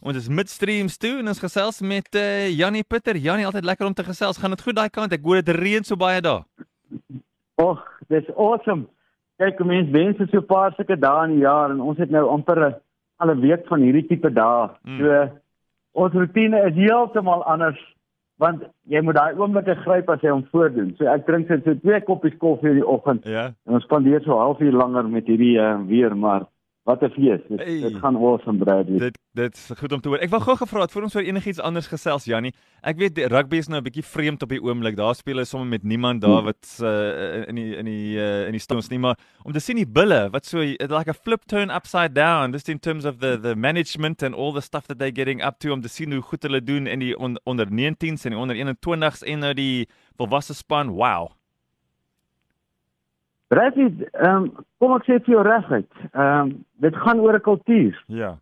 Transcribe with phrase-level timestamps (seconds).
[0.01, 3.21] Ons is midstreams toe en ons gesels met uh, Jannie Pitter.
[3.21, 4.41] Jannie, altyd lekker om te gesels.
[4.41, 5.13] Gaan dit goed daai kant?
[5.13, 6.49] Ek hoor dit reën so baie daar.
[7.61, 7.77] Och,
[8.09, 8.89] dis awesome.
[9.37, 12.25] Kyk, mense wens so 'n paar sulke dae in die jaar en ons het nou
[12.25, 12.81] amper 'n
[13.21, 14.73] alle week van hierdie tipe dae.
[14.89, 14.99] Mm.
[14.99, 15.44] So
[15.95, 17.81] ons rotine is heeltemal anders
[18.43, 20.91] want jy moet daai oomblikke gryp as jy hom voordoen.
[20.99, 23.29] So ek drink net so twee koppies koffie in die oggend.
[23.31, 23.53] Ja.
[23.69, 26.49] En ons spandeer so 'n halfuur langer met hierdie uh, weer, maar
[26.85, 27.41] Wat 'n fees.
[27.49, 28.99] Dit, hey, dit gaan awesome Bradley.
[28.99, 30.19] Dit dit's goed om te hoor.
[30.19, 32.53] Ek wou gou gevra het voor ons oor enigiets anders gesels Jannie.
[32.83, 34.97] Ek weet rugby is nou 'n bietjie vreemd op die oomblik.
[34.97, 36.45] Daar speel hulle sommer met niemand daar hmm.
[36.45, 39.77] wat uh, in die in die uh, in die stones nie, maar om te sien
[39.77, 43.41] die bulle wat so like a flip turn upside down just in terms of the
[43.41, 46.21] the management and all the stuff that they're getting up to om te sien hoe
[46.23, 49.89] goed hulle doen in die on, onder 19s en die onder 21s en nou die
[50.17, 50.91] volwasse span.
[50.91, 51.33] Wow.
[53.55, 54.47] Bradley, ehm um,
[54.83, 55.91] kom ek sê vir jou reguit.
[56.13, 56.49] Ehm um,
[56.83, 58.03] dit gaan oor 'n kultuur.
[58.07, 58.33] Ja.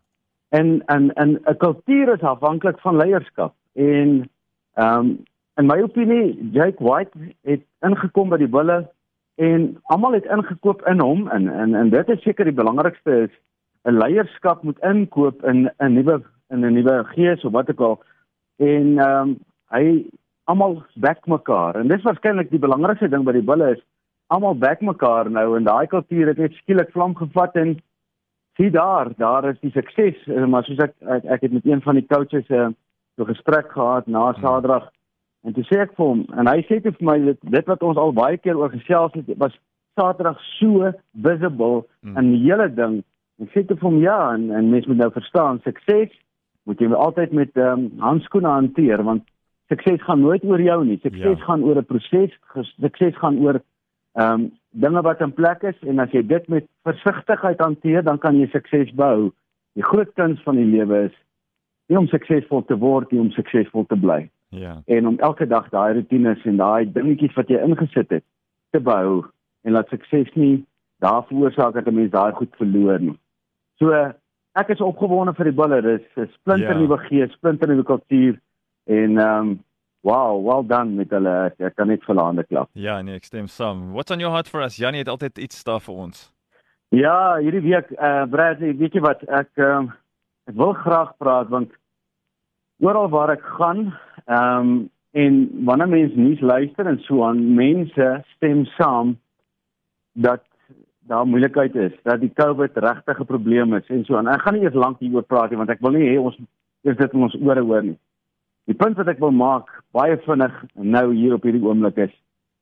[0.49, 3.53] En en en 'n kultuur is afhanklik van leierskap.
[3.73, 4.29] En
[4.73, 5.23] ehm um,
[5.55, 8.89] in my opinie, Jake White het ingekom by die Bulle
[9.35, 13.33] en almal het ingekoop in hom en en en dit is seker die belangrikste is
[13.85, 18.03] 'n leierskap moet inkoop in 'n nuwe in 'n nuwe gees of wat ook al.
[18.57, 19.37] En ehm um,
[19.69, 20.05] hy
[20.43, 23.83] almal back mekaar en dis waarskynlik die belangrikste ding by die Bulle is
[24.27, 27.75] almal back mekaar nou en daai kultuur het net skielik vlam gevat en
[28.57, 31.81] sien daar, daar is die sukses, eh, maar soos ek ek, ek het met een
[31.81, 32.71] van die coaches 'n uh, eh,
[33.17, 34.41] so gesprek gehad na hmm.
[34.41, 34.89] Saterdag
[35.43, 37.97] en toe sê ek vir hom en hy sê vir my dit, dit wat ons
[37.97, 39.57] al baie keer oor gesels het was
[39.95, 42.17] Saterdag so visible hmm.
[42.17, 43.03] in die hele ding.
[43.41, 46.09] Ek sê vir hom ja en en mense moet nou verstaan sukses
[46.65, 49.23] moet jy altyd met ehm um, handskoene hanteer want
[49.69, 50.99] sukses gaan nooit oor jou nie.
[51.01, 51.45] Sukses ja.
[51.45, 52.31] gaan oor 'n proses,
[52.79, 53.61] sukses gaan oor
[54.13, 58.17] ehm um, dinge wat in plek is en as jy dit met versigtigheid hanteer, dan
[58.17, 59.31] kan jy sukses behou.
[59.77, 61.17] Die groot kuns van die lewe is
[61.87, 64.29] nie om suksesvol te word nie, om suksesvol te bly.
[64.49, 64.79] Ja.
[64.85, 68.25] En om elke dag daai rotines en daai dingetjies wat jy ingesit het
[68.73, 69.23] te behou
[69.63, 70.63] en laat sukses nie
[71.03, 73.17] daar veroorsaak dat 'n mens daai goed verloor nie.
[73.79, 73.91] So
[74.55, 75.81] ek is opgewonde vir die bulle.
[75.81, 77.03] Dis 'n splinter nuwe ja.
[77.07, 78.39] gees, splinter nuwe kultuur
[78.85, 79.59] en ehm um,
[80.03, 81.33] Wow, well done met hulle.
[81.63, 82.67] Ek kan net verlaande klap.
[82.75, 83.93] Ja, nee, ek stem saam.
[83.95, 84.75] What's on your heart for us?
[84.75, 86.25] Janie het altyd iets daar vir ons.
[86.91, 89.23] Ja, hierdie week eh uh, Bradley, weet jy wat?
[89.23, 89.95] Ek ehm uh,
[90.51, 91.71] ek wil graag praat want
[92.83, 93.93] oral waar ek gaan,
[94.27, 94.73] ehm um,
[95.13, 99.17] en wanneer mense nuus luister en so aan, mense stem saam
[100.13, 100.43] dat
[101.07, 104.27] daar moeilikheid is, dat die COVID regtig 'n probleem is en so aan.
[104.27, 106.37] Ek gaan nie eers lank hieroor praat nie want ek wil nie hê ons
[106.83, 107.97] eers dit in ons ore hoor nie.
[108.67, 112.13] Die punt wat ek wil maak baie vinnig nou hier op hierdie oomblik is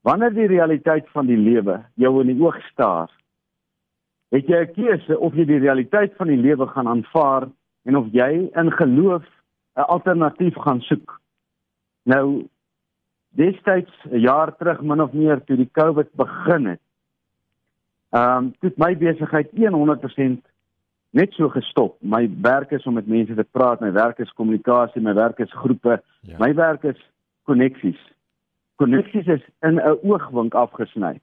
[0.01, 3.11] wanneer die realiteit van die lewe jou in die oog staar
[4.31, 7.47] het jy 'n keuse of jy die realiteit van die lewe gaan aanvaar
[7.85, 9.25] en of jy in geloof
[9.75, 11.19] 'n alternatief gaan soek.
[12.03, 12.47] Nou
[13.35, 16.81] destyds 'n jaar terug min of meer toe die covid begin het
[18.11, 20.50] ehm um, het my besigheid 100%
[21.11, 21.97] net so gestop.
[21.99, 25.51] My werk is om met mense te praat, my werk is kommunikasie, my werk is
[25.63, 26.37] groepe, ja.
[26.39, 26.99] my werk is
[27.49, 27.99] koneksies.
[28.81, 31.19] Koneksies is in 'n oogwink afgesny.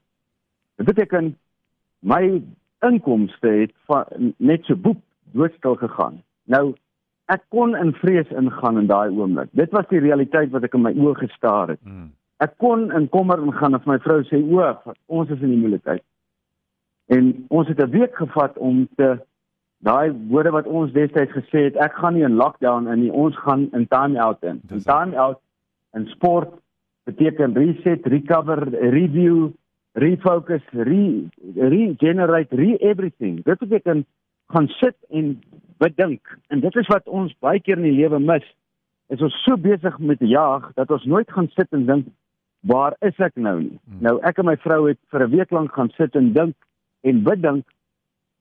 [0.77, 1.37] Dit beteken
[2.01, 2.43] my
[2.81, 5.01] inkomste het van, net so boep
[5.33, 6.23] doodstil gegaan.
[6.45, 6.75] Nou
[7.27, 9.49] ek kon in vrees ingaan in daai oomblik.
[9.53, 11.81] Dit was die realiteit wat ek in my oë gestaar het.
[11.83, 12.13] Hmm.
[12.41, 16.05] Ek kon in kommer ingaan of my vrou sê o, ons is in die moeilikheid.
[17.09, 19.19] En ons het 'n week gevat om te
[19.85, 23.37] daai woorde wat ons destyds gesê het, ek gaan nie in lockdown in nie, ons
[23.45, 24.61] gaan in time out in.
[24.71, 25.41] In time out
[25.95, 26.51] in sport
[27.09, 29.53] beteken reset, recover, review,
[29.99, 33.41] refocus, re regenerate, re everything.
[33.47, 34.05] Dit beteken
[34.53, 35.39] gaan sit en
[35.79, 36.39] bedink.
[36.49, 38.45] En dit is wat ons baie keer in die lewe mis.
[39.09, 42.09] Is ons so besig met jag dat ons nooit gaan sit en dink
[42.69, 43.77] waar is ek nou nie.
[43.87, 44.01] Hmm.
[44.05, 46.57] Nou ek en my vrou het vir 'n week lank gaan sit en dink
[47.03, 47.65] en bedink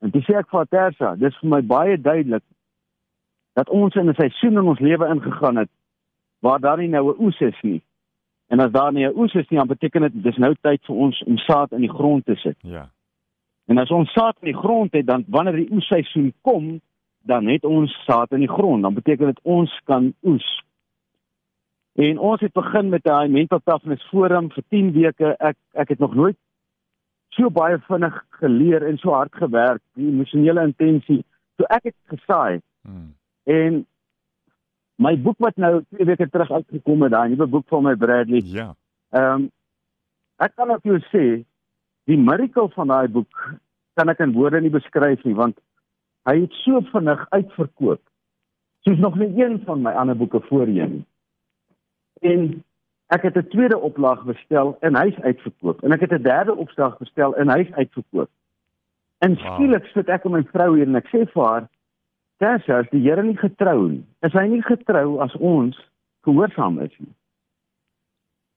[0.02, 2.44] En dis ek vir Tersa, dis vir my baie duidelik
[3.58, 5.70] dat ons in 'n seisoen in ons lewe ingegaan het
[6.40, 7.82] waar daar nie nou 'n oes is nie.
[8.48, 10.96] En as daar nie 'n oes is nie, dan beteken dit dis nou tyd vir
[10.96, 12.58] ons om saad in die grond te sit.
[12.62, 12.90] Ja.
[13.66, 16.82] En as ons saad in die grond het, dan wanneer die oesseisoen kom,
[17.22, 18.82] dan het ons saad in die grond.
[18.82, 20.64] Dan beteken dit ons kan oes.
[21.96, 25.36] En ons het begin met daai mental toughness forum vir 10 weke.
[25.38, 26.38] Ek ek het nog nooit
[27.38, 31.22] so baie vinnig geleer en so hard gewerk, die emosionele intensie.
[31.58, 32.60] So ek het gesaai.
[32.88, 33.14] Hmm.
[33.48, 33.84] En
[34.98, 38.42] my boek wat nou 2 weke terug uitgekom het, daai nuwe boek van my Bradley.
[38.46, 38.74] Ja.
[39.16, 39.48] Ehm um,
[40.38, 41.24] ek kan op jou sê
[42.06, 43.40] die miracle van daai boek
[43.98, 45.58] kan ek in woorde nie beskryf nie want
[46.30, 48.02] hy het so vinnig uitverkoop.
[48.86, 51.06] Soos nog nie een van my ander boeke voorheen nie.
[52.22, 52.44] En
[53.10, 56.98] ek het 'n tweede oplaag bestel en hy's uitverkoop en ek het 'n derde opslag
[56.98, 58.30] bestel en hy's uitverkoop.
[59.20, 59.54] En Wow.
[59.54, 61.68] skielik sit ek met my vrou hier en ek sê vir haar
[62.40, 65.76] Tessa, as die Here nie getrou nie, is hy nie getrou as ons
[66.22, 67.14] gehoorsaam is nie.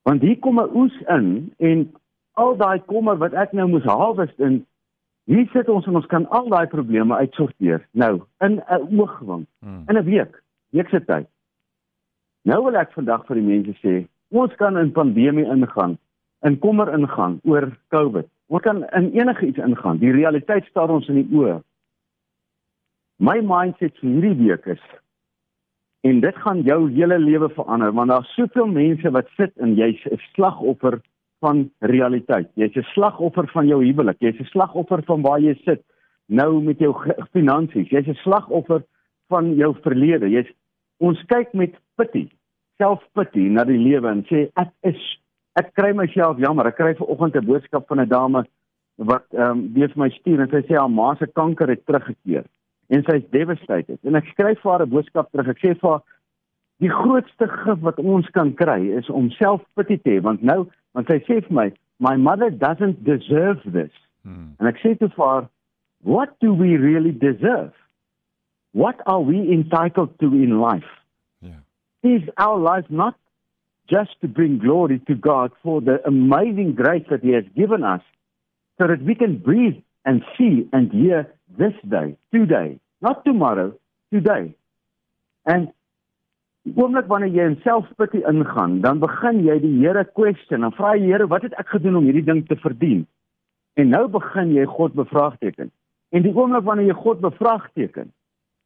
[0.03, 1.91] Want hier kom 'n oes in en
[2.33, 4.65] al daai kommer wat ek nou moes harvest in
[5.25, 7.87] hier sit ons en ons kan al daai probleme uitsorteer.
[7.93, 9.83] Nou, in 'n oogwink, Hmm.
[9.87, 11.27] in 'n week, week se tyd.
[12.43, 15.97] Nou wil ek vandag vir die mense sê, ons kan in pandemie ingaan,
[16.47, 18.27] in kommer ingaan oor COVID.
[18.51, 19.99] Ons kan in enige iets ingaan.
[20.01, 21.59] Die realiteit staar ons in die oë.
[23.21, 24.83] My mindset vir hierdie week is
[26.07, 30.01] en dit gaan jou hele lewe verander want daar's soveel mense wat sit en jy's
[30.09, 30.97] 'n slagoffer
[31.41, 32.49] van realiteit.
[32.55, 34.17] Jy's 'n slagoffer van jou huwelik.
[34.19, 35.83] Jy's 'n slagoffer van waar jy sit
[36.27, 36.93] nou met jou
[37.35, 37.89] finansies.
[37.89, 38.83] Jy's 'n slagoffer
[39.29, 40.29] van jou verlede.
[40.29, 40.51] Jy's
[40.99, 42.29] ons kyk met pity,
[42.81, 45.01] selfpity na die lewe en sê ek is
[45.59, 46.69] ek kry myself jammer.
[46.71, 48.45] Ek kry vanoggend 'n boodskap van 'n dame
[48.97, 52.45] wat ehm um, vir my stuur en sy sê haar ma se kanker het teruggekeer
[52.89, 53.99] en sy's devastated.
[54.03, 55.47] En ek skryf vir haar 'n boodskap terug.
[55.47, 56.03] Ek sê vir haar
[56.79, 61.07] die grootste gif wat ons kan kry is om selfpity te hê want nou want
[61.07, 61.67] sy sê vir my
[61.99, 63.93] my mother doesn't deserve this.
[64.23, 64.55] Hmm.
[64.59, 65.49] En ek sê toe vir haar
[66.03, 67.73] what do we really deserve?
[68.73, 71.00] What are we entitled to in life?
[72.03, 73.15] Is our life not
[73.87, 78.01] just to bring glory to God for the amazing grace that He has given us
[78.79, 83.73] so that we can breathe and see and hear this day, today, not tomorrow,
[84.11, 84.55] today.
[85.45, 85.69] And
[86.65, 90.93] die oomblik wanneer jy in selfpity ingaan, dan begin jy die Here question en vra
[90.97, 93.05] die Here, wat het ek gedoen om hierdie ding te verdien?
[93.77, 95.71] En nou begin jy God bevraagteken.
[96.13, 98.11] En die oomblik wanneer jy God bevraagteken,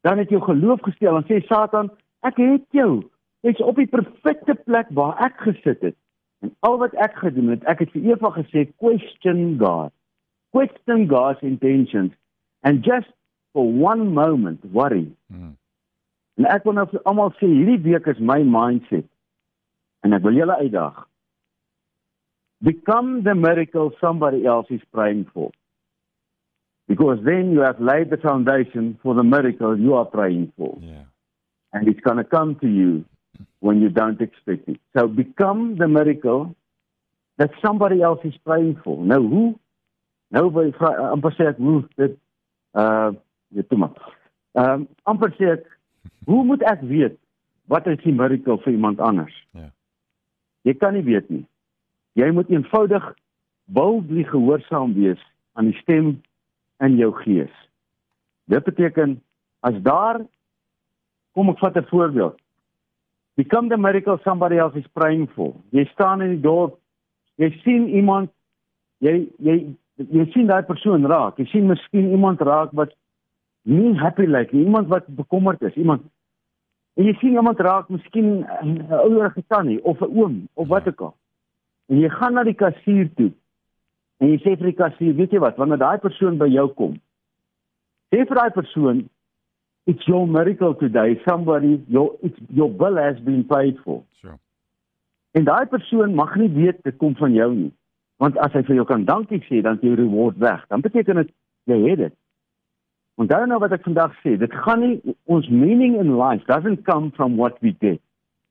[0.03, 1.91] dan het jou geloof gestel en sê Satan,
[2.27, 3.05] ek het jou.
[3.45, 5.97] Jy's op die perfekte plek waar ek gesit het.
[6.43, 9.93] En al wat ek gedoen het, ek het vir Eva gesê question God.
[10.55, 12.13] Question God's intentions
[12.65, 13.11] and just
[13.53, 15.07] for one moment worry.
[15.29, 15.53] Hmm.
[16.39, 19.07] En ek wil nou vir almal sê hierdie week is my mindset.
[20.03, 21.03] En ek wil julle uitdaag.
[22.65, 25.51] Become the miracle somebody else is praying for.
[26.87, 30.77] Because then you have laid the foundation for the miracle you are praying for.
[30.81, 31.05] Ja.
[31.75, 33.05] and it's going to come to you
[33.59, 34.79] when you don't expect it.
[34.95, 36.55] So become the miracle
[37.37, 38.97] that somebody else is praying for.
[38.97, 39.55] Nou hoe?
[40.27, 42.17] Nou by vra- amper sê ek hoe dit
[42.73, 43.11] uh
[43.55, 43.95] weet toe maar.
[44.55, 45.65] Ehm um, amper sê ek
[46.25, 47.17] hoe moet ek weet
[47.71, 49.35] wat is die miracle vir iemand anders?
[49.51, 49.71] Ja.
[50.61, 51.45] Jy kan nie weet nie.
[52.13, 53.05] Jy moet eenvoudig
[53.65, 55.21] boldly gehoorsaam wees
[55.53, 56.21] aan die stem
[56.83, 57.51] in jou gees.
[58.45, 59.19] Dit beteken
[59.65, 60.21] as daar
[61.35, 62.39] Kom ek vat 'n voorbeeld.
[63.35, 65.53] Become the miracle somebody else is praying for.
[65.71, 66.77] Jy staan in die dorp,
[67.37, 68.31] jy sien iemand,
[69.03, 69.55] jy jy
[69.95, 71.39] jy sien daai persoon raak.
[71.39, 72.95] Jy sien miskien iemand raak wat
[73.65, 76.05] nie happy lyk nie, iemand wat bekommerd is, iemand
[76.95, 81.01] en jy sien iemand raak miskien 'n ouer tannie of 'n oom of wat ook
[81.01, 81.15] al.
[81.89, 83.31] En jy gaan na die kassier toe.
[84.19, 86.93] En jy sê vir die kassier, weet jy wat, wanneer daai persoon by jou kom,
[88.11, 89.09] sê vir daai persoon
[89.85, 91.21] it's your miracle today.
[91.27, 94.03] Somebody your it's, your bill has been paid for.
[94.21, 94.39] So.
[95.35, 97.71] en daai persoon mag nie weet dit kom van jou nie.
[98.23, 100.63] Want as hy vir jou kan dankie sê dan is jou reward weg.
[100.71, 101.33] Dan beteken dit
[101.71, 102.15] jy het dit.
[103.19, 104.37] Onthou nou wat ek vandag sê.
[104.39, 108.01] Dit gaan nie ons meaning in life doesn't come from what we get.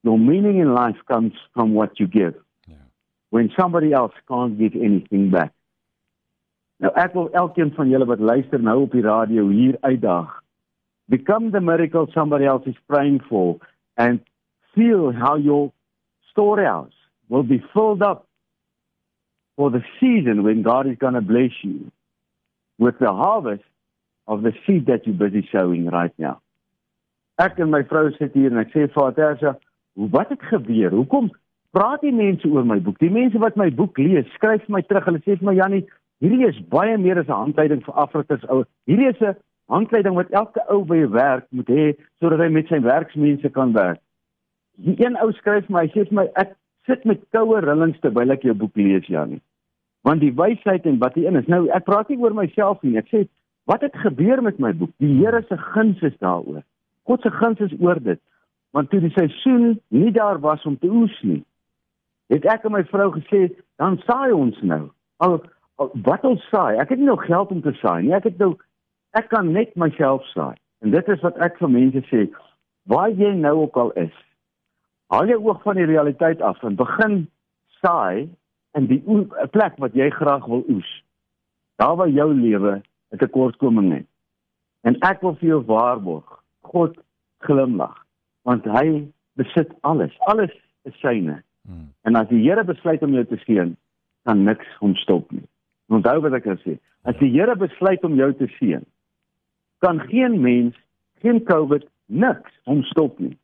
[0.04, 2.36] Your meaning in life comes from what you give.
[2.68, 2.80] Ja.
[3.30, 5.52] when somebody else can't give anything back.
[6.84, 10.43] Nou ek wil elkeen van julle wat luister nou op die radio hier uitdaag
[11.08, 13.58] become the miracle somebody else is praying for
[13.96, 14.20] and
[14.74, 15.72] feel how your
[16.30, 16.92] storehouse
[17.28, 18.26] will be filled up
[19.56, 21.90] for the season when God is going to bless you
[22.78, 23.62] with the harvest
[24.26, 26.40] of the seed that you're busy sowing right now.
[27.38, 29.56] Ek en my vrou sit hier en ek sê vir Tersa,
[30.14, 30.94] wat het gebeur?
[30.94, 31.32] Hoekom
[31.74, 33.00] praat die mense oor my boek?
[33.02, 35.06] Die mense wat my boek lees, skryf my terug.
[35.08, 35.82] Hulle sê vir my Jannie,
[36.22, 38.62] hierdie is baie meer as 'n handleiding vir Afrikas ou.
[38.86, 39.34] Hierdie is 'n
[39.72, 41.86] handleiding wat elke ou by werk moet hê
[42.20, 44.00] sodat hy met sy werksmense kan werk.
[44.84, 46.56] Die een ou skryf my, hy sê vir my ek
[46.88, 49.40] sit met koue rillings terwyl ek jou boek lees, Jannie.
[50.04, 51.48] Want die wysheid en wat hierin is.
[51.48, 52.98] Nou, ek praat nie oor myself nie.
[53.00, 53.24] Ek sê
[53.70, 54.92] wat het gebeur met my boek?
[55.00, 56.60] Die Here se guns is daaroor.
[57.08, 58.20] God se guns is oor dit.
[58.74, 61.42] want toe die seisoen nie daar was om te oes nie,
[62.32, 63.46] het ek aan my vrou gesê,
[63.78, 64.88] dan saai ons nou.
[65.22, 65.36] Al,
[65.78, 68.14] al wat ons saai, ek het nie nou geld om te saai nie.
[68.16, 68.56] Ek het nou
[69.18, 70.56] ek kan net myself saai.
[70.84, 72.26] En dit is wat ek vir mense sê,
[72.90, 74.14] waar jy nou ook al is,
[75.12, 77.24] haal jou oog van die realiteit af en begin
[77.80, 78.28] saai
[78.76, 79.00] in die
[79.54, 80.90] plek wat jy graag wil oes.
[81.80, 84.06] Daar waar jou lewe 'n tekortkoming het.
[84.82, 86.98] En ek wil vir jou waarborg, God
[87.38, 87.96] glimlag,
[88.42, 90.12] want hy besit alles.
[90.18, 90.52] Alles
[90.84, 91.42] is syne.
[91.66, 91.88] Hmm.
[92.02, 93.76] En as die Here besluit om jou te seën,
[94.24, 95.46] kan niks hom stop nie.
[95.88, 98.84] Onthou wat ek gesê, as die Here besluit om jou te seën,
[99.84, 100.76] kan geen mens,
[101.20, 103.36] geen COVID niks hom stop nie.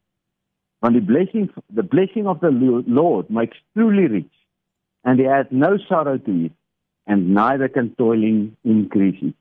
[0.80, 2.52] Want die blessing the blessing of the
[2.86, 4.32] Lord makes truly rich
[5.04, 6.52] and he has no sorrow to it
[7.06, 9.34] and neither can toiling increase it.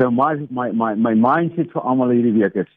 [0.00, 2.72] So my my my my mindset for almal hierdie week is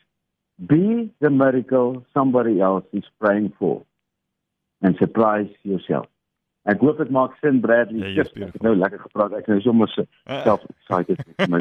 [0.72, 3.84] be the miracle somebody else is praying for
[4.82, 6.08] and surprise yourself.
[6.70, 8.12] Ek hoop dit maak sin Bradley.
[8.14, 9.34] Ja, ek het nou lekker gepraat.
[9.34, 11.60] Ek is sommer self excited met my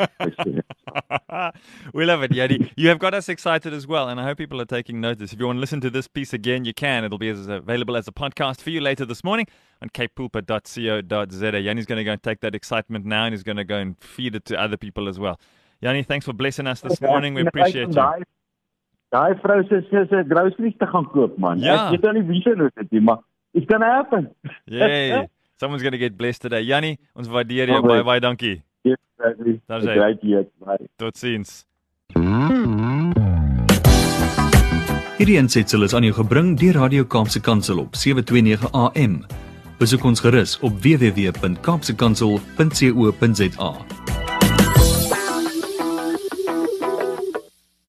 [1.96, 2.70] We love it, Yadi.
[2.76, 5.32] You have got us excited as well and I hope people are taking notice.
[5.32, 7.04] If you want to listen to this piece again, you can.
[7.04, 9.46] It'll be as available as a podcast for you later this morning
[9.80, 11.60] on capepulpit.co.za.
[11.62, 13.96] Yanni's going to go and take that excitement now and he's going to go and
[14.02, 15.40] feed it to other people as well.
[15.80, 17.32] Yanni, thanks for blessing us this morning.
[17.32, 18.24] We appreciate you.
[19.10, 21.58] Daai vrou sê sy sê groceries te gaan koop man.
[21.58, 21.88] Ja.
[21.88, 23.18] Ek weet nou nie wie se dit is, maar
[23.52, 24.30] It's going to happen.
[24.66, 25.28] Yay.
[25.60, 26.62] Someone's going to get blessed today.
[26.64, 28.62] Jannie, ons waardeer jou baie baie dankie.
[28.86, 29.60] Yes, exactly.
[29.68, 29.96] Daar's hy.
[29.98, 30.46] Great hier.
[30.64, 30.88] Bye.
[30.96, 31.66] Totsiens.
[35.20, 39.20] Hierdie ensitsel is aan jou gebring deur Radio Kaapse Kansel op 729 AM.
[39.80, 43.70] Besoek ons gerus op www.kaapsekansel.co.za.